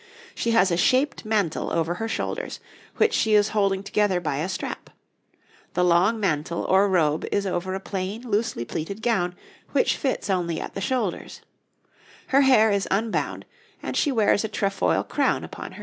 [0.33, 2.59] She has a shaped mantle over her shoulders,
[2.97, 4.89] which she is holding together by a strap;
[5.75, 9.35] the long mantle or robe is over a plain, loosely pleated gown,
[9.73, 11.41] which fits only at the shoulders;
[12.29, 13.45] her hair is unbound,
[13.83, 15.79] and she wears a trefoil crown upon her head.